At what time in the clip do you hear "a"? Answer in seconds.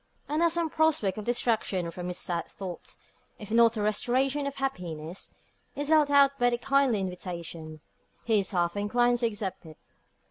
3.77-3.83